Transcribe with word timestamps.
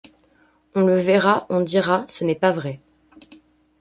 On 0.73 0.81
le 0.81 0.97
verra, 0.97 1.45
on 1.49 1.59
dira: 1.61 2.05
ce 2.07 2.23
n’est 2.23 2.33
pas 2.33 2.51
vrai. 2.51 2.79